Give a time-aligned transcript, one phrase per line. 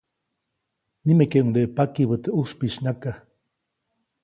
[1.05, 3.11] Nimekeʼuŋdeʼe pakibä teʼ ʼuspiʼis nyaka.